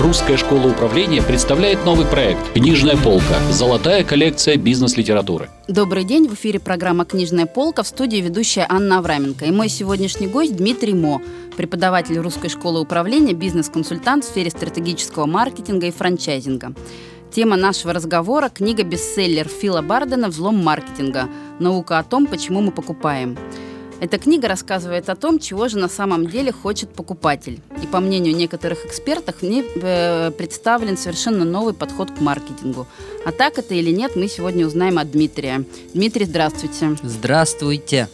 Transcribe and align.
Русская 0.00 0.36
школа 0.36 0.68
управления 0.68 1.20
представляет 1.20 1.84
новый 1.84 2.06
проект 2.06 2.52
«Книжная 2.52 2.96
полка. 2.96 3.34
Золотая 3.50 4.04
коллекция 4.04 4.56
бизнес-литературы». 4.56 5.50
Добрый 5.66 6.04
день, 6.04 6.28
в 6.28 6.34
эфире 6.34 6.60
программа 6.60 7.04
«Книжная 7.04 7.46
полка» 7.46 7.82
в 7.82 7.88
студии 7.88 8.18
ведущая 8.18 8.64
Анна 8.68 8.98
Авраменко. 8.98 9.46
И 9.46 9.50
мой 9.50 9.68
сегодняшний 9.68 10.28
гость 10.28 10.56
Дмитрий 10.56 10.94
Мо, 10.94 11.20
преподаватель 11.56 12.16
Русской 12.18 12.48
школы 12.48 12.80
управления, 12.80 13.32
бизнес-консультант 13.32 14.24
в 14.24 14.28
сфере 14.28 14.50
стратегического 14.50 15.26
маркетинга 15.26 15.88
и 15.88 15.90
франчайзинга. 15.90 16.74
Тема 17.32 17.56
нашего 17.56 17.92
разговора– 17.92 18.48
книга-бестселлер 18.54 19.48
Фила 19.48 19.82
Бардена 19.82 20.28
«Взлом 20.28 20.62
маркетинга. 20.62 21.28
Наука 21.58 21.98
о 21.98 22.04
том, 22.04 22.28
почему 22.28 22.60
мы 22.60 22.70
покупаем». 22.70 23.36
Эта 24.00 24.18
книга 24.18 24.46
рассказывает 24.46 25.08
о 25.08 25.16
том, 25.16 25.40
чего 25.40 25.66
же 25.68 25.78
на 25.78 25.88
самом 25.88 26.28
деле 26.28 26.52
хочет 26.52 26.90
покупатель. 26.90 27.60
И 27.82 27.86
по 27.86 27.98
мнению 27.98 28.36
некоторых 28.36 28.86
экспертов, 28.86 29.36
в 29.40 29.42
ней 29.42 29.64
э, 29.74 30.30
представлен 30.30 30.96
совершенно 30.96 31.44
новый 31.44 31.74
подход 31.74 32.12
к 32.12 32.20
маркетингу. 32.20 32.86
А 33.24 33.32
так 33.32 33.58
это 33.58 33.74
или 33.74 33.90
нет, 33.90 34.14
мы 34.14 34.28
сегодня 34.28 34.66
узнаем 34.66 34.98
от 34.98 35.10
Дмитрия. 35.10 35.64
Дмитрий, 35.94 36.26
здравствуйте. 36.26 36.96
Здравствуйте. 37.02 38.08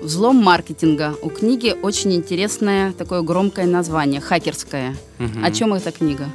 «Взлом 0.00 0.36
маркетинга». 0.36 1.14
У 1.22 1.30
книги 1.30 1.74
очень 1.82 2.14
интересное 2.14 2.92
такое 2.92 3.22
громкое 3.22 3.66
название, 3.66 4.20
хакерское. 4.20 4.94
Угу. 5.18 5.44
О 5.44 5.50
чем 5.50 5.74
эта 5.74 5.90
книга? 5.90 6.28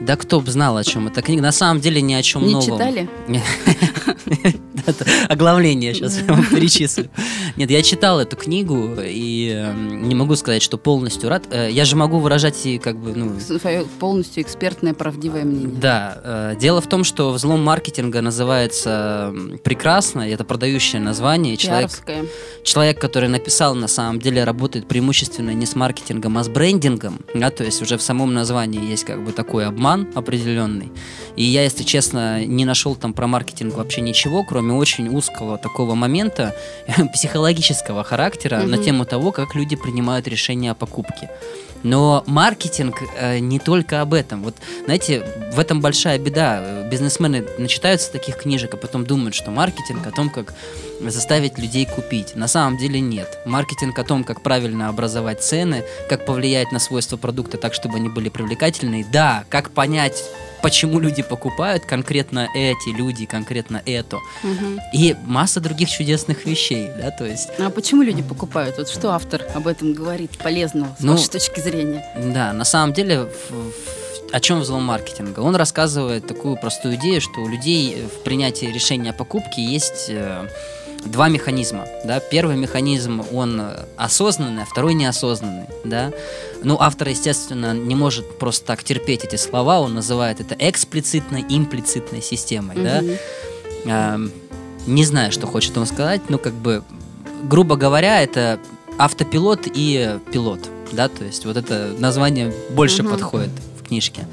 Да 0.00 0.16
кто 0.16 0.40
бы 0.40 0.50
знал, 0.50 0.76
о 0.76 0.84
чем 0.84 1.06
эта 1.06 1.22
книга. 1.22 1.42
На 1.42 1.52
самом 1.52 1.80
деле 1.80 2.00
ни 2.00 2.14
о 2.14 2.22
чем 2.22 2.46
Не 2.46 2.54
новом. 2.54 2.64
читали? 2.64 3.08
Оглавление 5.28 5.94
сейчас 5.94 6.18
перечислю. 6.50 7.08
Нет, 7.56 7.70
я 7.70 7.82
читал 7.82 8.20
эту 8.20 8.36
книгу 8.36 8.94
и 9.02 9.50
эм, 9.54 10.08
не 10.08 10.14
могу 10.14 10.36
сказать, 10.36 10.62
что 10.62 10.78
полностью 10.78 11.28
рад. 11.28 11.44
Э, 11.50 11.70
я 11.70 11.84
же 11.84 11.96
могу 11.96 12.18
выражать 12.18 12.66
и 12.66 12.78
как 12.78 12.96
бы, 12.96 13.12
ну... 13.14 13.38
Свое 13.40 13.84
полностью 13.98 14.42
экспертное, 14.42 14.94
правдивое 14.94 15.44
мнение. 15.44 15.78
Да. 15.80 16.20
Э, 16.24 16.56
дело 16.58 16.80
в 16.80 16.86
том, 16.86 17.04
что 17.04 17.30
взлом 17.32 17.62
маркетинга 17.62 18.20
называется 18.20 19.34
прекрасно, 19.64 20.22
это 20.22 20.44
продающее 20.44 21.00
название. 21.00 21.56
Человек, 21.56 21.90
человек, 22.64 23.00
который 23.00 23.28
написал, 23.28 23.74
на 23.74 23.88
самом 23.88 24.18
деле 24.18 24.44
работает 24.44 24.88
преимущественно 24.88 25.50
не 25.50 25.66
с 25.66 25.74
маркетингом, 25.74 26.38
а 26.38 26.44
с 26.44 26.48
брендингом. 26.48 27.20
Да, 27.34 27.50
то 27.50 27.64
есть 27.64 27.82
уже 27.82 27.96
в 27.96 28.02
самом 28.02 28.34
названии 28.34 28.82
есть 28.82 29.04
как 29.04 29.24
бы 29.24 29.32
такой 29.32 29.66
обман 29.66 30.08
определенный. 30.14 30.90
И 31.36 31.44
я, 31.44 31.64
если 31.64 31.82
честно, 31.82 32.44
не 32.44 32.64
нашел 32.64 32.94
там 32.94 33.14
про 33.14 33.26
маркетинг 33.26 33.74
вообще 33.74 34.00
ничего, 34.00 34.44
кроме 34.44 34.71
очень 34.76 35.08
узкого 35.08 35.58
такого 35.58 35.94
момента 35.94 36.54
психологического 37.12 38.04
характера 38.04 38.56
mm-hmm. 38.56 38.66
на 38.66 38.78
тему 38.78 39.04
того, 39.04 39.32
как 39.32 39.54
люди 39.54 39.76
принимают 39.76 40.28
решения 40.28 40.70
о 40.70 40.74
покупке. 40.74 41.30
Но 41.82 42.22
маркетинг 42.26 43.02
э, 43.16 43.38
не 43.38 43.58
только 43.58 44.00
об 44.00 44.14
этом. 44.14 44.42
Вот, 44.42 44.54
знаете, 44.84 45.26
в 45.52 45.58
этом 45.58 45.80
большая 45.80 46.18
беда. 46.18 46.82
Бизнесмены 46.88 47.44
начитаются 47.58 48.12
таких 48.12 48.36
книжек, 48.36 48.74
а 48.74 48.76
потом 48.76 49.04
думают, 49.04 49.34
что 49.34 49.50
маркетинг 49.50 50.06
о 50.06 50.12
том, 50.12 50.30
как 50.30 50.54
заставить 51.00 51.58
людей 51.58 51.86
купить. 51.86 52.36
На 52.36 52.46
самом 52.46 52.78
деле 52.78 53.00
нет. 53.00 53.38
Маркетинг 53.44 53.98
о 53.98 54.04
том, 54.04 54.22
как 54.22 54.42
правильно 54.42 54.88
образовать 54.88 55.42
цены, 55.42 55.84
как 56.08 56.24
повлиять 56.24 56.70
на 56.70 56.78
свойства 56.78 57.16
продукта 57.16 57.58
так, 57.58 57.74
чтобы 57.74 57.96
они 57.96 58.08
были 58.08 58.28
привлекательны. 58.28 59.04
Да, 59.10 59.44
как 59.48 59.70
понять 59.70 60.22
почему 60.62 61.00
люди 61.00 61.22
покупают 61.22 61.84
конкретно 61.84 62.48
эти 62.54 62.88
люди, 62.90 63.26
конкретно 63.26 63.82
это. 63.84 64.16
Угу. 64.16 64.80
И 64.94 65.16
масса 65.26 65.60
других 65.60 65.90
чудесных 65.90 66.46
вещей, 66.46 66.88
да, 66.96 67.10
то 67.10 67.26
есть... 67.26 67.50
А 67.58 67.70
почему 67.70 68.02
люди 68.02 68.22
покупают? 68.22 68.78
Вот 68.78 68.88
что 68.88 69.12
автор 69.12 69.44
об 69.54 69.66
этом 69.66 69.92
говорит 69.92 70.38
полезного 70.38 70.94
с 70.98 71.02
ну, 71.02 71.12
вашей 71.12 71.30
точки 71.30 71.60
зрения? 71.60 72.04
Да, 72.16 72.52
на 72.52 72.64
самом 72.64 72.92
деле 72.92 73.28
о 74.32 74.40
чем 74.40 74.60
взлом 74.60 74.84
маркетинга? 74.84 75.40
Он 75.40 75.54
рассказывает 75.56 76.26
такую 76.26 76.56
простую 76.56 76.94
идею, 76.94 77.20
что 77.20 77.40
у 77.40 77.48
людей 77.48 78.06
в 78.06 78.22
принятии 78.22 78.66
решения 78.66 79.10
о 79.10 79.12
покупке 79.12 79.62
есть 79.62 80.06
э, 80.08 80.48
два 81.04 81.28
механизма. 81.28 81.86
Да? 82.04 82.20
Первый 82.20 82.56
механизм, 82.56 83.22
он 83.32 83.62
осознанный, 83.96 84.62
а 84.62 84.66
второй 84.66 84.94
неосознанный. 84.94 85.66
Да? 85.84 86.12
Ну, 86.62 86.76
автор, 86.78 87.08
естественно, 87.08 87.74
не 87.74 87.94
может 87.94 88.38
просто 88.38 88.66
так 88.66 88.82
терпеть 88.84 89.24
эти 89.24 89.36
слова, 89.36 89.80
он 89.80 89.94
называет 89.94 90.40
это 90.40 90.54
эксплицитной, 90.58 91.44
имплицитной 91.48 92.22
системой. 92.22 92.76
Mm-hmm. 92.76 93.18
Да? 93.84 94.16
Э, 94.16 94.28
не 94.86 95.04
знаю, 95.04 95.32
что 95.32 95.46
хочет 95.46 95.76
он 95.76 95.86
сказать, 95.86 96.22
но 96.28 96.38
как 96.38 96.54
бы, 96.54 96.82
грубо 97.44 97.76
говоря, 97.76 98.22
это 98.22 98.58
автопилот 98.98 99.66
и 99.66 100.18
пилот. 100.32 100.68
Да? 100.92 101.08
То 101.08 101.24
есть 101.24 101.44
вот 101.46 101.56
это 101.56 101.94
название 101.98 102.52
больше 102.70 103.02
mm-hmm. 103.02 103.10
подходит 103.10 103.50
книжке. 103.92 104.26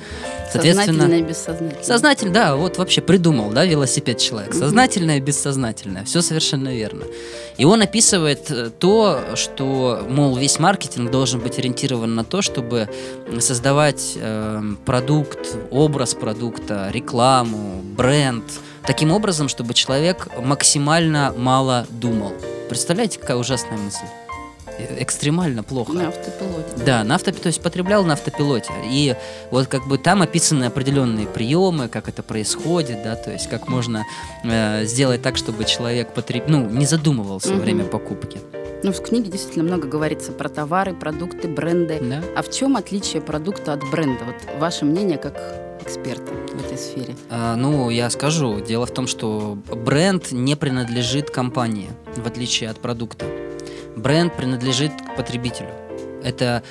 Сознательное 0.51 1.19
и 1.19 1.21
бессознательное. 1.21 1.83
Сознательно, 1.83 2.33
да, 2.33 2.55
вот 2.55 2.77
вообще 2.77 3.01
придумал, 3.01 3.51
да, 3.51 3.65
велосипед 3.65 4.17
человек. 4.17 4.53
Сознательное 4.53 5.17
и 5.17 5.19
бессознательное. 5.19 6.05
Все 6.05 6.21
совершенно 6.21 6.69
верно. 6.69 7.03
И 7.57 7.65
он 7.65 7.81
описывает 7.81 8.49
э, 8.49 8.71
то, 8.79 9.21
что, 9.35 10.05
мол, 10.09 10.37
весь 10.37 10.59
маркетинг 10.59 11.11
должен 11.11 11.41
быть 11.41 11.59
ориентирован 11.59 12.15
на 12.15 12.23
то, 12.23 12.41
чтобы 12.41 12.87
создавать 13.39 14.13
э, 14.15 14.61
продукт, 14.85 15.57
образ 15.71 16.13
продукта, 16.13 16.89
рекламу, 16.93 17.81
бренд, 17.97 18.45
таким 18.85 19.11
образом, 19.11 19.49
чтобы 19.49 19.73
человек 19.73 20.29
максимально 20.41 21.33
мало 21.37 21.85
думал. 21.89 22.31
Представляете, 22.69 23.19
какая 23.19 23.37
ужасная 23.37 23.77
мысль? 23.77 24.07
Экстремально 24.99 25.63
плохо. 25.63 25.93
На 25.93 26.07
автопилоте. 26.07 26.83
Да, 26.85 27.03
на 27.03 27.15
автопилоте, 27.15 27.43
то 27.43 27.47
есть 27.47 27.61
потреблял 27.61 28.03
на 28.03 28.13
автопилоте. 28.13 28.73
И 28.85 29.15
вот 29.51 29.67
как 29.67 29.87
бы 29.87 29.97
там 29.97 30.21
описаны 30.21 30.65
определенные 30.65 31.27
приемы, 31.27 31.87
как 31.87 32.09
это 32.09 32.23
происходит, 32.23 33.03
да, 33.03 33.15
то 33.15 33.31
есть 33.31 33.49
как 33.49 33.67
можно 33.67 34.05
э, 34.43 34.85
сделать 34.85 35.21
так, 35.21 35.37
чтобы 35.37 35.65
человек 35.65 36.13
потреб... 36.13 36.45
ну, 36.47 36.69
не 36.69 36.85
задумывался 36.85 37.49
угу. 37.49 37.57
во 37.57 37.61
время 37.61 37.85
покупки. 37.85 38.39
Ну, 38.81 38.93
в 38.93 39.01
книге 39.01 39.29
действительно 39.29 39.65
много 39.65 39.87
говорится 39.87 40.31
про 40.31 40.47
товары, 40.47 40.93
продукты, 40.93 41.47
бренды. 41.49 41.99
Да? 42.01 42.23
А 42.35 42.41
в 42.41 42.49
чем 42.49 42.77
отличие 42.77 43.21
продукта 43.21 43.73
от 43.73 43.89
бренда? 43.89 44.23
Вот 44.23 44.59
ваше 44.59 44.85
мнение 44.85 45.17
как 45.17 45.35
эксперта 45.81 46.31
в 46.53 46.65
этой 46.65 46.77
сфере? 46.77 47.15
А, 47.29 47.55
ну, 47.55 47.89
я 47.89 48.09
скажу. 48.09 48.61
Дело 48.61 48.85
в 48.85 48.91
том, 48.91 49.07
что 49.07 49.57
бренд 49.69 50.31
не 50.31 50.55
принадлежит 50.55 51.29
компании, 51.29 51.89
в 52.15 52.25
отличие 52.25 52.69
от 52.69 52.79
продукта 52.79 53.25
бренд 53.99 54.35
принадлежит 54.35 54.91
к 54.91 55.15
потребителю. 55.15 55.69
Это, 56.23 56.63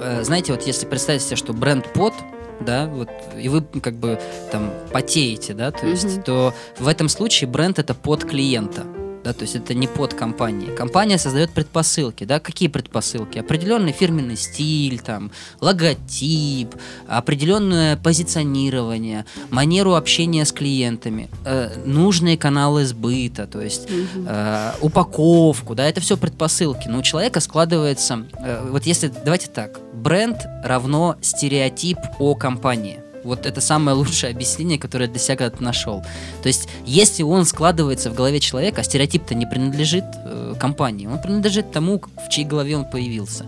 э, 0.00 0.22
знаете, 0.22 0.52
вот 0.52 0.62
если 0.62 0.86
представить 0.86 1.22
себе, 1.22 1.36
что 1.36 1.52
бренд 1.52 1.92
под, 1.92 2.14
да, 2.60 2.86
вот, 2.86 3.08
и 3.36 3.48
вы 3.48 3.62
как 3.80 3.94
бы 3.94 4.20
там 4.50 4.70
потеете, 4.92 5.54
да, 5.54 5.70
то 5.70 5.86
есть, 5.86 6.04
mm-hmm. 6.04 6.22
то 6.22 6.54
в 6.78 6.88
этом 6.88 7.08
случае 7.08 7.48
бренд 7.48 7.78
это 7.78 7.94
под 7.94 8.24
клиента 8.24 8.84
да, 9.24 9.32
то 9.32 9.42
есть 9.42 9.54
это 9.54 9.74
не 9.74 9.86
под 9.86 10.14
компанией. 10.14 10.74
Компания 10.74 11.18
создает 11.18 11.50
предпосылки, 11.50 12.24
да, 12.24 12.40
какие 12.40 12.68
предпосылки? 12.68 13.38
Определенный 13.38 13.92
фирменный 13.92 14.36
стиль, 14.36 15.00
там, 15.00 15.30
логотип, 15.60 16.74
определенное 17.06 17.96
позиционирование, 17.96 19.24
манеру 19.50 19.94
общения 19.94 20.44
с 20.44 20.52
клиентами, 20.52 21.28
э, 21.44 21.70
нужные 21.84 22.36
каналы 22.36 22.84
сбыта, 22.84 23.46
то 23.46 23.60
есть 23.60 23.88
э, 23.88 24.72
упаковку, 24.80 25.74
да, 25.74 25.88
это 25.88 26.00
все 26.00 26.16
предпосылки. 26.16 26.88
Но 26.88 26.98
у 26.98 27.02
человека 27.02 27.40
складывается, 27.40 28.26
э, 28.38 28.68
вот 28.70 28.86
если, 28.86 29.08
давайте 29.08 29.48
так, 29.48 29.80
бренд 29.92 30.38
равно 30.64 31.16
стереотип 31.20 31.98
о 32.18 32.34
компании. 32.34 33.01
Вот 33.24 33.46
это 33.46 33.60
самое 33.60 33.96
лучшее 33.96 34.30
объяснение, 34.30 34.78
которое 34.78 35.06
для 35.06 35.18
себя 35.18 35.36
когда-то 35.36 35.62
нашел. 35.62 36.02
То 36.42 36.48
есть, 36.48 36.68
если 36.84 37.22
он 37.22 37.44
складывается 37.44 38.10
в 38.10 38.14
голове 38.14 38.40
человека, 38.40 38.80
а 38.80 38.84
стереотип-то 38.84 39.34
не 39.34 39.46
принадлежит 39.46 40.04
э, 40.24 40.54
компании, 40.58 41.06
он 41.06 41.20
принадлежит 41.20 41.70
тому, 41.70 42.00
в 42.00 42.28
чьей 42.28 42.44
голове 42.44 42.76
он 42.76 42.84
появился. 42.84 43.46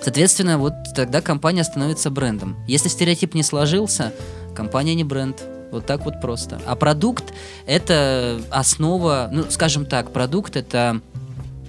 Соответственно, 0.00 0.58
вот 0.58 0.74
тогда 0.94 1.20
компания 1.20 1.64
становится 1.64 2.10
брендом. 2.10 2.56
Если 2.68 2.88
стереотип 2.88 3.34
не 3.34 3.42
сложился, 3.42 4.12
компания 4.54 4.94
не 4.94 5.04
бренд. 5.04 5.42
Вот 5.70 5.84
так 5.84 6.04
вот 6.04 6.20
просто. 6.20 6.60
А 6.66 6.76
продукт 6.76 7.24
это 7.66 8.40
основа, 8.50 9.28
ну, 9.30 9.44
скажем 9.50 9.84
так, 9.84 10.12
продукт 10.12 10.56
это 10.56 11.00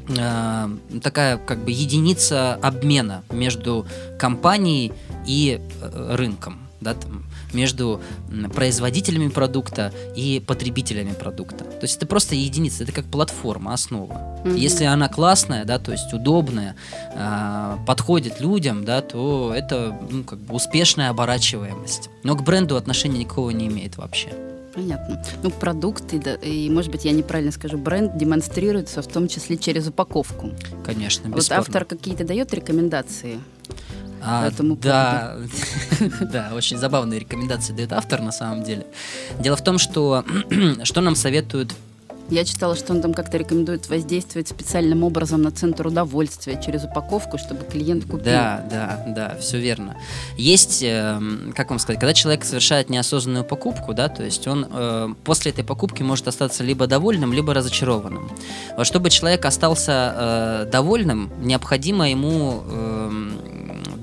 э, 0.07 0.69
такая 1.01 1.37
как 1.37 1.59
бы 1.65 1.71
единица 1.71 2.53
обмена 2.55 3.23
между 3.29 3.85
компанией 4.17 4.93
и 5.25 5.59
э, 5.81 6.15
рынком 6.15 6.68
да, 6.81 6.93
там, 6.93 7.25
между 7.53 8.01
производителями 8.53 9.29
продукта 9.29 9.93
и 10.15 10.41
потребителями 10.45 11.13
продукта. 11.13 11.63
То 11.63 11.83
есть 11.83 11.97
это 11.97 12.05
просто 12.05 12.35
единица, 12.35 12.83
это 12.83 12.91
как 12.91 13.05
платформа, 13.05 13.73
основа. 13.73 14.13
Mm-hmm. 14.43 14.57
Если 14.57 14.85
она 14.85 15.09
классная, 15.09 15.65
да, 15.65 15.79
то 15.79 15.91
есть 15.91 16.13
удобная, 16.13 16.75
э, 17.13 17.77
подходит 17.85 18.39
людям, 18.39 18.85
да, 18.85 19.01
то 19.01 19.53
это 19.55 19.97
ну, 20.09 20.23
как 20.23 20.39
бы 20.39 20.55
успешная 20.55 21.09
оборачиваемость. 21.09 22.09
Но 22.23 22.35
к 22.35 22.43
бренду 22.43 22.77
отношения 22.77 23.19
никакого 23.19 23.49
не 23.49 23.67
имеет 23.67 23.97
вообще. 23.97 24.29
Понятно. 24.73 25.21
Ну, 25.43 25.49
продукт 25.49 26.13
и, 26.13 26.19
и, 26.47 26.69
может 26.69 26.91
быть, 26.91 27.03
я 27.03 27.11
неправильно 27.11 27.51
скажу, 27.51 27.77
бренд 27.77 28.15
демонстрируется 28.15 29.01
в 29.01 29.07
том 29.07 29.27
числе 29.27 29.57
через 29.57 29.87
упаковку. 29.87 30.51
Конечно, 30.85 31.27
бесспорно. 31.27 31.35
Вот 31.35 31.51
автор 31.51 31.85
какие-то 31.85 32.23
дает 32.23 32.53
рекомендации 32.53 33.39
А, 34.21 34.47
этому 34.47 34.75
да, 34.75 35.37
да, 36.21 36.51
очень 36.53 36.77
забавные 36.77 37.19
рекомендации 37.19 37.73
дает 37.73 37.93
автор 37.93 38.21
на 38.21 38.31
самом 38.31 38.63
деле. 38.63 38.85
Дело 39.39 39.55
в 39.55 39.63
том, 39.63 39.77
что 39.77 40.23
что 40.83 41.01
нам 41.01 41.15
советуют 41.15 41.73
я 42.29 42.45
читала, 42.45 42.75
что 42.75 42.93
он 42.93 43.01
там 43.01 43.13
как-то 43.13 43.37
рекомендует 43.37 43.89
воздействовать 43.89 44.47
специальным 44.47 45.03
образом 45.03 45.41
на 45.41 45.51
центр 45.51 45.87
удовольствия 45.87 46.61
через 46.63 46.83
упаковку, 46.83 47.39
чтобы 47.39 47.65
клиент 47.65 48.03
купил. 48.03 48.25
Да, 48.25 48.63
да, 48.69 49.03
да, 49.07 49.37
все 49.39 49.57
верно. 49.57 49.97
Есть, 50.37 50.83
э, 50.83 51.19
как 51.55 51.71
вам 51.71 51.79
сказать, 51.79 51.99
когда 51.99 52.13
человек 52.13 52.45
совершает 52.45 52.89
неосознанную 52.89 53.45
покупку, 53.45 53.93
да, 53.93 54.09
то 54.09 54.23
есть 54.23 54.47
он 54.47 54.67
э, 54.71 55.09
после 55.23 55.51
этой 55.51 55.63
покупки 55.63 56.03
может 56.03 56.27
остаться 56.27 56.63
либо 56.63 56.85
довольным, 56.85 57.33
либо 57.33 57.53
разочарованным. 57.53 58.29
Вот 58.77 58.85
чтобы 58.85 59.09
человек 59.09 59.43
остался 59.45 60.13
э, 60.15 60.69
довольным, 60.71 61.31
необходимо 61.41 62.09
ему 62.09 62.63
э, 62.63 63.29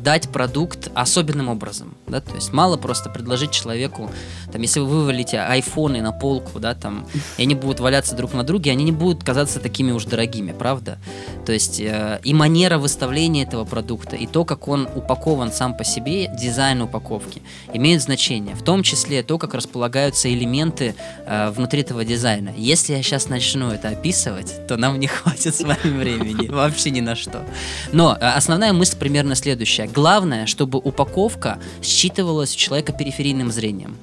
дать 0.06 0.28
продукт 0.28 0.88
особенным 0.94 1.48
образом, 1.48 1.95
да, 2.08 2.20
то 2.20 2.34
есть 2.34 2.52
мало 2.52 2.76
просто 2.76 3.10
предложить 3.10 3.50
человеку, 3.50 4.10
там, 4.52 4.62
если 4.62 4.80
вы 4.80 4.86
вывалите 4.86 5.40
айфоны 5.40 6.00
на 6.02 6.12
полку, 6.12 6.60
да, 6.60 6.74
там, 6.74 7.06
и 7.36 7.42
они 7.42 7.54
будут 7.54 7.80
валяться 7.80 8.14
друг 8.14 8.32
на 8.34 8.44
друге, 8.44 8.70
они 8.70 8.84
не 8.84 8.92
будут 8.92 9.24
казаться 9.24 9.60
такими 9.60 9.92
уж 9.92 10.04
дорогими, 10.04 10.52
правда? 10.52 10.98
То 11.44 11.52
есть 11.52 11.80
э, 11.80 12.20
и 12.22 12.34
манера 12.34 12.78
выставления 12.78 13.44
этого 13.44 13.64
продукта, 13.64 14.16
и 14.16 14.26
то, 14.26 14.44
как 14.44 14.68
он 14.68 14.88
упакован 14.94 15.52
сам 15.52 15.76
по 15.76 15.84
себе, 15.84 16.28
дизайн 16.28 16.82
упаковки, 16.82 17.42
имеют 17.72 18.02
значение, 18.02 18.54
в 18.54 18.62
том 18.62 18.82
числе 18.82 19.22
то, 19.22 19.38
как 19.38 19.54
располагаются 19.54 20.32
элементы 20.32 20.94
э, 21.26 21.50
внутри 21.50 21.80
этого 21.80 22.04
дизайна. 22.04 22.52
Если 22.56 22.92
я 22.94 23.02
сейчас 23.02 23.28
начну 23.28 23.70
это 23.70 23.88
описывать, 23.88 24.66
то 24.66 24.76
нам 24.76 24.98
не 25.00 25.06
хватит 25.06 25.54
с 25.54 25.62
вами 25.62 25.98
времени, 25.98 26.48
вообще 26.50 26.90
ни 26.90 27.00
на 27.00 27.16
что. 27.16 27.44
Но 27.92 28.16
э, 28.20 28.26
основная 28.26 28.72
мысль 28.72 28.96
примерно 28.96 29.34
следующая 29.34 29.86
Главное, 29.86 30.46
чтобы 30.46 30.78
упаковка 30.78 31.58
считывалась 31.96 32.54
у 32.54 32.58
человека 32.58 32.92
периферийным 32.92 33.50
зрением. 33.50 33.96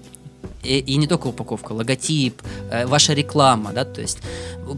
И, 0.64 0.80
и 0.80 0.98
не 0.98 1.08
только 1.08 1.28
упаковка, 1.28 1.74
логотип, 1.74 2.42
э, 2.72 2.86
ваша 2.88 3.14
реклама, 3.14 3.72
да, 3.74 3.86
то 3.86 4.02
есть 4.02 4.20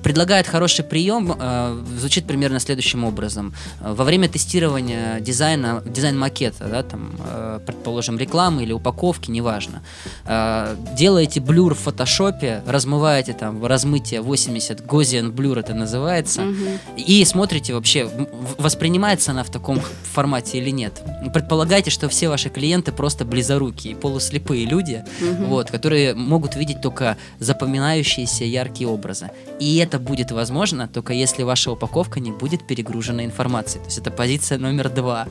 предлагает 0.03 0.47
хороший 0.47 0.83
прием, 0.83 1.35
э, 1.37 1.83
звучит 1.97 2.25
примерно 2.25 2.59
следующим 2.59 3.03
образом. 3.03 3.53
Во 3.81 4.03
время 4.03 4.27
тестирования 4.27 5.19
дизайна, 5.19 5.81
дизайн-макета, 5.85 6.67
да, 6.67 6.83
там, 6.83 7.11
э, 7.19 7.59
предположим, 7.65 8.17
рекламы 8.17 8.63
или 8.63 8.73
упаковки, 8.73 9.31
неважно, 9.31 9.81
э, 10.25 10.75
делаете 10.97 11.41
blur 11.41 11.75
в 11.75 11.79
фотошопе, 11.79 12.63
размываете 12.65 13.33
там 13.33 13.65
размытие 13.65 14.21
80, 14.21 14.81
Gaussian 14.81 15.31
blur 15.31 15.57
это 15.57 15.73
называется, 15.73 16.43
угу. 16.43 16.55
и 16.97 17.23
смотрите 17.25 17.73
вообще, 17.73 18.09
воспринимается 18.57 19.31
она 19.31 19.43
в 19.43 19.49
таком 19.49 19.81
формате 20.13 20.57
или 20.59 20.69
нет. 20.69 21.01
Предполагайте, 21.33 21.89
что 21.89 22.09
все 22.09 22.29
ваши 22.29 22.49
клиенты 22.49 22.91
просто 22.91 23.25
близорукие, 23.25 23.95
полуслепые 23.95 24.65
люди, 24.65 25.03
угу. 25.21 25.45
вот, 25.45 25.71
которые 25.71 26.13
могут 26.13 26.55
видеть 26.55 26.81
только 26.81 27.17
запоминающиеся 27.39 28.45
яркие 28.45 28.89
образы. 28.89 29.31
И 29.59 29.65
это 29.85 29.99
будет 29.99 30.31
возможно 30.31 30.87
только 30.87 31.13
если 31.13 31.43
ваша 31.43 31.71
упаковка 31.71 32.19
не 32.19 32.31
будет 32.31 32.67
перегружена 32.67 33.23
информацией. 33.23 33.81
То 33.81 33.87
есть 33.87 33.97
это 33.99 34.11
позиция 34.11 34.57
номер 34.57 34.89
два. 34.89 35.27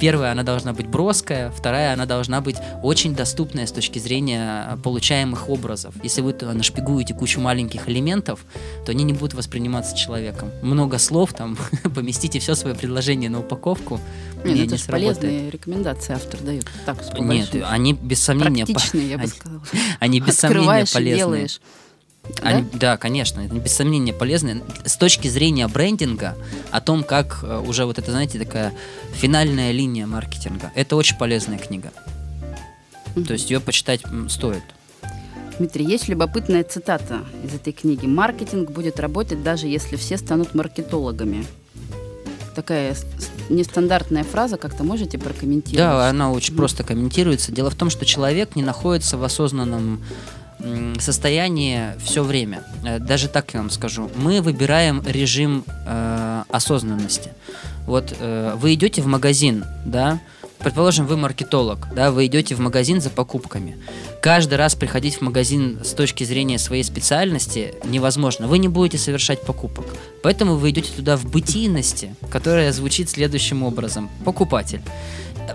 Первая, 0.00 0.32
она 0.32 0.42
должна 0.42 0.72
быть 0.72 0.86
броская, 0.86 1.50
вторая, 1.50 1.94
она 1.94 2.06
должна 2.06 2.40
быть 2.40 2.56
очень 2.82 3.14
доступная 3.14 3.66
с 3.66 3.72
точки 3.72 3.98
зрения 3.98 4.78
получаемых 4.82 5.48
образов. 5.48 5.94
Если 6.02 6.20
вы 6.20 6.34
нашпигуете 6.34 7.14
кучу 7.14 7.40
маленьких 7.40 7.88
элементов, 7.88 8.44
то 8.84 8.92
они 8.92 9.04
не 9.04 9.12
будут 9.12 9.34
восприниматься 9.34 9.96
человеком. 9.96 10.50
Много 10.62 10.98
слов, 10.98 11.32
там, 11.32 11.56
поместите 11.94 12.38
все 12.40 12.54
свое 12.54 12.74
предложение 12.74 13.30
на 13.30 13.40
упаковку, 13.40 14.00
нет, 14.44 14.56
не, 14.56 14.62
это 14.64 14.72
не 14.72 14.78
же 14.78 14.84
полезные 14.84 15.50
рекомендации 15.50 16.12
автор 16.14 16.40
дает. 16.40 16.66
Так, 16.84 16.98
Нет, 17.18 17.48
они 17.64 17.94
без 17.94 18.22
сомнения... 18.22 18.66
Практичные, 18.66 19.08
я 19.08 19.18
бы 19.18 19.26
сказала. 19.26 19.62
Они 20.00 20.20
без 20.20 20.36
сомнения 20.36 20.84
полезные. 20.92 21.16
делаешь. 21.16 21.60
Они, 22.42 22.62
да? 22.72 22.78
да, 22.78 22.96
конечно, 22.96 23.40
это 23.40 23.54
без 23.54 23.72
сомнения 23.72 24.12
полезно. 24.12 24.62
С 24.84 24.96
точки 24.96 25.28
зрения 25.28 25.68
брендинга, 25.68 26.36
о 26.70 26.80
том, 26.80 27.04
как 27.04 27.40
э, 27.42 27.62
уже 27.66 27.84
вот 27.84 27.98
это, 27.98 28.10
знаете, 28.10 28.38
такая 28.38 28.72
финальная 29.12 29.72
линия 29.72 30.06
маркетинга, 30.06 30.72
это 30.74 30.96
очень 30.96 31.16
полезная 31.16 31.58
книга. 31.58 31.92
Mm-hmm. 33.14 33.24
То 33.24 33.32
есть 33.32 33.50
ее 33.50 33.60
почитать 33.60 34.02
стоит. 34.28 34.62
Дмитрий, 35.58 35.84
есть 35.84 36.08
любопытная 36.08 36.64
цитата 36.64 37.20
из 37.44 37.54
этой 37.54 37.72
книги. 37.72 38.06
«Маркетинг 38.06 38.72
будет 38.72 38.98
работать, 38.98 39.42
даже 39.42 39.68
если 39.68 39.96
все 39.96 40.16
станут 40.16 40.54
маркетологами». 40.54 41.46
Такая 42.56 42.96
нестандартная 43.48 44.24
фраза, 44.24 44.56
как-то 44.56 44.84
можете 44.84 45.18
прокомментировать? 45.18 45.76
Да, 45.76 46.08
она 46.08 46.32
очень 46.32 46.54
mm-hmm. 46.54 46.56
просто 46.56 46.84
комментируется. 46.84 47.52
Дело 47.52 47.70
в 47.70 47.74
том, 47.74 47.90
что 47.90 48.04
человек 48.04 48.56
не 48.56 48.62
находится 48.62 49.16
в 49.16 49.24
осознанном 49.24 50.02
состояние 50.98 51.96
все 52.02 52.22
время. 52.22 52.64
Э, 52.84 52.98
даже 52.98 53.28
так 53.28 53.52
я 53.54 53.60
вам 53.60 53.70
скажу. 53.70 54.10
Мы 54.16 54.40
выбираем 54.40 55.02
режим 55.06 55.64
э, 55.86 56.42
осознанности. 56.48 57.30
Вот 57.86 58.14
э, 58.18 58.54
вы 58.56 58.74
идете 58.74 59.02
в 59.02 59.06
магазин, 59.06 59.64
да, 59.84 60.20
предположим, 60.58 61.06
вы 61.06 61.16
маркетолог, 61.18 61.88
да, 61.94 62.10
вы 62.10 62.26
идете 62.26 62.54
в 62.54 62.60
магазин 62.60 63.00
за 63.00 63.10
покупками. 63.10 63.76
Каждый 64.22 64.54
раз 64.54 64.74
приходить 64.74 65.16
в 65.16 65.20
магазин 65.20 65.80
с 65.84 65.92
точки 65.92 66.24
зрения 66.24 66.58
своей 66.58 66.82
специальности 66.82 67.74
невозможно. 67.84 68.46
Вы 68.46 68.58
не 68.58 68.68
будете 68.68 68.96
совершать 68.96 69.42
покупок. 69.42 69.84
Поэтому 70.22 70.56
вы 70.56 70.70
идете 70.70 70.90
туда 70.96 71.18
в 71.18 71.26
бытийности, 71.26 72.14
которая 72.30 72.72
звучит 72.72 73.10
следующим 73.10 73.62
образом. 73.62 74.08
Покупатель. 74.24 74.80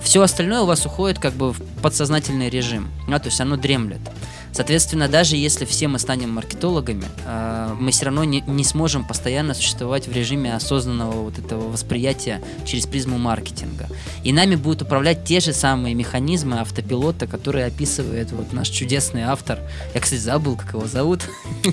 Все 0.04 0.22
остальное 0.22 0.62
у 0.62 0.66
вас 0.68 0.86
уходит 0.86 1.18
как 1.18 1.34
бы 1.34 1.52
в 1.52 1.62
подсознательный 1.82 2.50
режим. 2.50 2.90
Да, 3.08 3.18
то 3.18 3.30
есть 3.30 3.42
оно 3.42 3.58
дремлет. 3.58 4.02
Соответственно, 4.52 5.08
даже 5.08 5.36
если 5.36 5.66
все 5.66 5.88
мы 5.88 6.00
станем 6.00 6.32
маркетологами, 6.32 7.06
э, 7.26 7.76
мы 7.80 7.92
все 7.92 8.06
равно 8.06 8.24
не, 8.24 8.42
не 8.42 8.64
сможем 8.64 9.06
постоянно 9.06 9.54
существовать 9.54 10.08
в 10.08 10.12
режиме 10.12 10.56
осознанного 10.56 11.24
вот 11.24 11.40
этого 11.40 11.70
восприятия 11.70 12.42
через 12.66 12.86
призму 12.86 13.18
маркетинга. 13.18 13.88
И 14.24 14.34
нами 14.34 14.56
будут 14.56 14.82
управлять 14.82 15.24
те 15.24 15.40
же 15.40 15.54
самые 15.54 15.96
механизмы 15.96 16.60
автопилота, 16.60 17.28
которые 17.28 17.66
описывает 17.66 18.32
вот 18.32 18.54
наш 18.54 18.70
чудесный 18.70 19.24
автор. 19.24 19.60
Я, 19.94 20.02
кстати, 20.02 20.20
забыл, 20.20 20.56
как 20.56 20.74
его 20.74 20.88
зовут. 20.88 21.22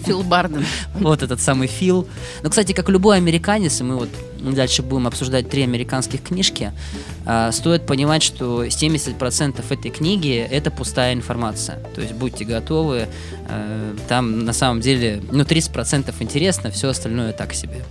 Фил 0.05 0.23
Барден. 0.23 0.65
Вот 0.95 1.23
этот 1.23 1.41
самый 1.41 1.69
Фил. 1.69 2.07
Но, 2.43 2.51
кстати, 2.51 2.73
как 2.73 2.89
любой 2.89 3.17
американец, 3.17 3.81
и 3.81 3.85
мы 3.85 3.97
вот 3.97 4.11
дальше 4.55 4.83
будем 4.83 5.07
обсуждать 5.07 5.49
три 5.49 5.63
американских 5.63 6.23
книжки, 6.23 6.73
э, 7.25 7.51
стоит 7.53 7.87
понимать, 7.87 8.23
что 8.23 8.65
70% 8.65 9.65
этой 9.71 9.91
книги— 9.91 10.37
это 10.51 10.71
пустая 10.71 11.15
информация. 11.15 11.79
То 11.95 12.01
есть 12.01 12.15
будьте 12.15 12.45
готовы. 12.45 13.09
Э, 13.49 13.95
там 14.09 14.45
на 14.45 14.53
самом 14.53 14.81
деле 14.81 15.23
ну, 15.31 15.45
30% 15.45 16.15
интересно, 16.21 16.71
все 16.71 16.89
остальное 16.89 17.33
так 17.33 17.55
себе. 17.55 17.85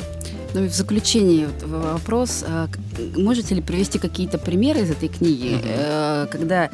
Ну 0.53 0.63
и 0.63 0.67
в 0.69 0.73
заключение 0.73 1.49
вопрос. 1.63 2.43
А, 2.47 2.69
можете 3.17 3.55
ли 3.55 3.61
привести 3.61 3.99
какие-то 3.99 4.37
примеры 4.37 4.81
из 4.81 4.91
этой 4.91 5.09
книги, 5.09 5.55
угу. 5.55 6.31
когда 6.31 6.69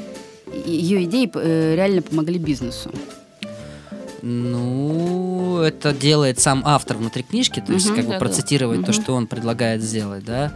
ее 0.65 1.03
идеи 1.05 1.29
э, 1.33 1.75
реально 1.75 2.01
помогли 2.01 2.37
бизнесу? 2.37 2.91
Ну, 4.21 5.30
это 5.63 5.93
делает 5.93 6.39
сам 6.39 6.61
автор 6.65 6.97
внутри 6.97 7.23
книжки, 7.23 7.63
то 7.65 7.73
есть 7.73 7.93
как 7.93 8.05
бы 8.05 8.17
процитировать 8.17 8.85
то, 8.85 8.93
что 8.93 9.13
он 9.13 9.27
предлагает 9.27 9.81
сделать, 9.81 10.25
да. 10.25 10.51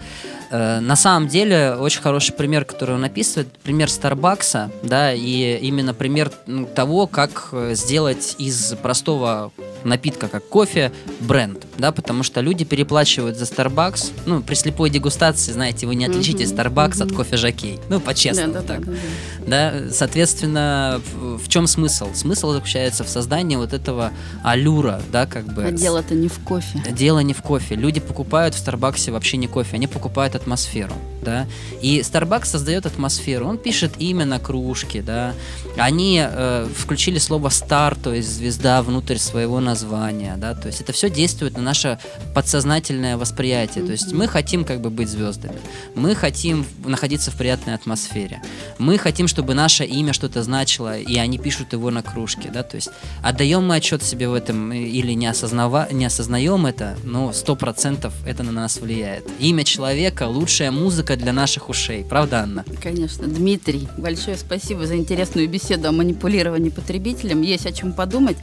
Э, 0.51 0.79
на 0.79 0.95
самом 0.95 1.27
деле, 1.27 1.75
очень 1.75 2.01
хороший 2.01 2.33
пример, 2.33 2.65
который 2.65 2.95
он 2.95 3.03
описывает, 3.03 3.51
пример 3.63 3.89
Старбакса, 3.89 4.71
да, 4.83 5.13
и 5.13 5.57
именно 5.57 5.93
пример 5.93 6.31
ну, 6.47 6.65
того, 6.65 7.07
как 7.07 7.49
э, 7.51 7.73
сделать 7.75 8.35
из 8.37 8.73
простого 8.81 9.51
напитка, 9.85 10.27
как 10.27 10.47
кофе, 10.47 10.91
бренд, 11.19 11.65
да, 11.77 11.91
потому 11.91 12.23
что 12.23 12.41
люди 12.41 12.65
переплачивают 12.65 13.37
за 13.37 13.45
Starbucks, 13.45 14.11
ну, 14.25 14.41
при 14.41 14.55
слепой 14.55 14.89
дегустации, 14.89 15.51
знаете, 15.51 15.87
вы 15.87 15.95
не 15.95 16.05
отличите 16.05 16.43
Starbucks 16.43 16.93
mm-hmm. 16.93 17.03
от 17.03 17.11
кофе 17.13 17.37
Жакей, 17.37 17.79
ну, 17.89 17.99
по-честному 17.99 18.53
да, 18.53 18.61
да, 18.61 18.67
так, 18.67 18.85
да, 18.85 18.91
да. 18.91 19.71
да, 19.81 19.91
соответственно, 19.91 21.01
в, 21.15 21.47
чем 21.47 21.67
смысл? 21.67 22.13
Смысл 22.13 22.51
заключается 22.51 23.03
в 23.03 23.09
создании 23.09 23.55
вот 23.55 23.73
этого 23.73 24.11
аллюра, 24.43 25.01
да, 25.11 25.25
как 25.25 25.45
бы. 25.45 25.63
А 25.65 25.71
дело-то 25.71 26.15
не 26.15 26.27
в 26.27 26.39
кофе. 26.39 26.83
Дело 26.91 27.19
не 27.19 27.33
в 27.33 27.41
кофе. 27.41 27.75
Люди 27.75 27.99
покупают 27.99 28.55
в 28.55 28.57
Старбаксе 28.57 29.11
вообще 29.11 29.37
не 29.37 29.47
кофе, 29.47 29.75
они 29.75 29.87
покупают 29.87 30.35
атмосферу, 30.35 30.93
да, 31.21 31.47
и 31.81 31.99
Starbucks 31.99 32.45
создает 32.45 32.85
атмосферу, 32.85 33.47
он 33.47 33.57
пишет 33.57 33.93
имя 33.99 34.25
на 34.25 34.39
кружке, 34.39 35.01
да, 35.01 35.33
они 35.77 36.21
э, 36.23 36.67
включили 36.75 37.19
слово 37.19 37.49
star, 37.49 37.97
то 38.01 38.13
есть 38.13 38.29
звезда 38.29 38.81
внутрь 38.81 39.17
своего 39.17 39.59
названия, 39.59 39.74
названия, 39.75 40.35
да, 40.37 40.55
то 40.55 40.67
есть 40.67 40.79
это 40.79 40.93
все 40.93 41.09
действует 41.09 41.57
на 41.57 41.61
наше 41.61 41.99
подсознательное 42.33 43.17
восприятие, 43.17 43.83
то 43.83 43.91
есть 43.91 44.13
мы 44.13 44.25
хотим 44.27 44.63
как 44.63 44.79
бы 44.79 44.89
быть 44.89 45.09
звездами, 45.09 45.57
мы 45.95 46.15
хотим 46.15 46.65
находиться 46.85 47.29
в 47.29 47.35
приятной 47.35 47.73
атмосфере, 47.73 48.41
мы 48.79 48.97
хотим, 48.97 49.27
чтобы 49.27 49.53
наше 49.53 49.83
имя 49.83 50.13
что-то 50.13 50.43
значило, 50.43 50.97
и 50.97 51.17
они 51.17 51.37
пишут 51.37 51.73
его 51.73 51.91
на 51.91 52.01
кружке, 52.01 52.49
да, 52.53 52.63
то 52.63 52.75
есть 52.77 52.89
отдаем 53.21 53.67
мы 53.67 53.75
отчет 53.75 54.01
себе 54.01 54.29
в 54.29 54.33
этом 54.33 54.71
или 54.71 55.11
не, 55.11 55.27
осознава, 55.27 55.89
не 55.91 56.05
осознаем 56.05 56.65
это, 56.65 56.95
но 57.03 57.33
сто 57.33 57.57
процентов 57.57 58.13
это 58.25 58.43
на 58.43 58.53
нас 58.53 58.77
влияет. 58.77 59.25
Имя 59.39 59.65
человека– 59.65 60.27
лучшая 60.29 60.71
музыка 60.71 61.17
для 61.17 61.33
наших 61.33 61.67
ушей, 61.67 62.05
правда, 62.05 62.43
Анна? 62.43 62.63
Конечно. 62.81 63.27
Дмитрий, 63.27 63.89
большое 63.97 64.37
спасибо 64.37 64.85
за 64.85 64.95
интересную 64.95 65.49
беседу 65.49 65.89
о 65.89 65.91
манипулировании 65.91 66.69
потребителем. 66.69 67.41
Есть 67.41 67.65
о 67.65 67.73
чем 67.73 67.91
подумать. 67.91 68.37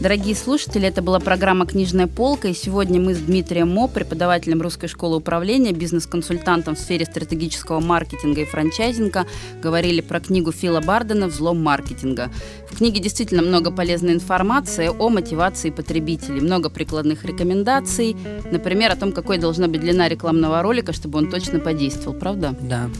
Дорогие 0.00 0.36
слушатели, 0.76 0.92
это 0.92 1.00
была 1.00 1.20
программа 1.20 1.64
«Книжная 1.64 2.06
полка», 2.06 2.48
и 2.48 2.52
сегодня 2.52 3.00
мы 3.00 3.14
с 3.14 3.18
Дмитрием 3.18 3.70
Мо, 3.70 3.88
преподавателем 3.88 4.60
Русской 4.60 4.88
школы 4.88 5.16
управления, 5.16 5.72
бизнес-консультантом 5.72 6.74
в 6.74 6.78
сфере 6.78 7.06
стратегического 7.06 7.80
маркетинга 7.80 8.42
и 8.42 8.44
франчайзинга, 8.44 9.26
говорили 9.62 10.02
про 10.02 10.20
книгу 10.20 10.52
Фила 10.52 10.82
Бардена 10.82 11.28
«Взлом 11.28 11.62
маркетинга». 11.62 12.30
В 12.70 12.76
книге 12.76 13.00
действительно 13.00 13.42
много 13.42 13.70
полезной 13.70 14.12
информации 14.12 14.88
о 14.88 15.08
мотивации 15.08 15.70
потребителей, 15.70 16.42
много 16.42 16.68
прикладных 16.68 17.24
рекомендаций, 17.24 18.14
например, 18.50 18.92
о 18.92 18.96
том, 18.96 19.12
какой 19.12 19.38
должна 19.38 19.68
быть 19.68 19.80
длина 19.80 20.08
рекламного 20.08 20.60
ролика, 20.60 20.92
чтобы 20.92 21.18
он 21.18 21.30
точно 21.30 21.58
подействовал, 21.58 22.18
правда? 22.18 22.54
Да. 22.60 22.90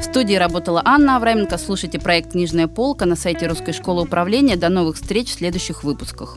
В 0.00 0.02
студии 0.02 0.34
работала 0.34 0.82
Анна 0.84 1.16
Авраменко. 1.16 1.58
Слушайте 1.58 2.00
проект 2.00 2.32
«Книжная 2.32 2.66
полка» 2.66 3.06
на 3.06 3.14
сайте 3.14 3.46
Русской 3.46 3.72
школы 3.72 4.02
управления. 4.02 4.56
До 4.56 4.68
новых 4.68 4.96
встреч 4.96 5.28
в 5.28 5.34
следующих 5.34 5.84
выпусках. 5.84 6.36